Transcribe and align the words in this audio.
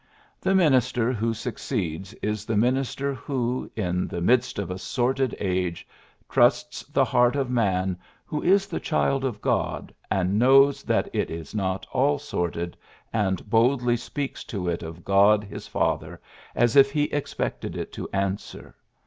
The 0.41 0.55
minister 0.55 1.13
who 1.13 1.31
succeeds 1.35 2.13
is 2.23 2.43
the 2.43 2.57
minister 2.57 3.13
who, 3.13 3.69
in 3.75 4.07
the 4.07 4.19
midst 4.19 4.57
of 4.57 4.71
a 4.71 4.79
sordid 4.79 5.37
age, 5.39 5.87
trusts 6.27 6.81
the 6.87 7.05
heart 7.05 7.35
of 7.35 7.51
man 7.51 7.99
who 8.25 8.41
is 8.41 8.65
the 8.65 8.79
child 8.79 9.23
of 9.23 9.41
God, 9.41 9.93
and 10.09 10.39
knows 10.39 10.81
that 10.81 11.07
it 11.13 11.29
is 11.29 11.53
not 11.53 11.85
all 11.91 12.17
sordid, 12.17 12.75
and 13.13 13.47
boldly 13.47 13.95
speaks 13.95 14.43
to 14.45 14.67
it 14.67 14.81
of 14.81 15.05
God, 15.05 15.43
his 15.43 15.67
Father, 15.67 16.19
as 16.55 16.75
if 16.75 16.91
he 16.91 17.03
expected 17.13 17.75
it 17.77 17.93
to 17.93 18.09
answer. 18.11 18.73